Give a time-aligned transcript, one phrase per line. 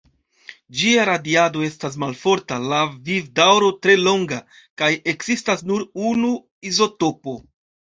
[0.77, 2.79] Ĝia radiado estas malforta, la
[3.11, 4.41] vivdaŭro tre longa,
[4.85, 6.35] kaj ekzistas nur unu
[6.75, 7.39] izotopo.